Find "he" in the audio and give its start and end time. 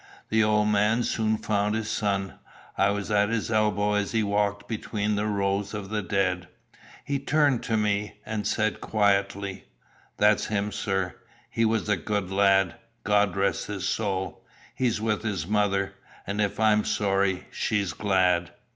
4.13-4.23, 7.05-7.19, 11.51-11.65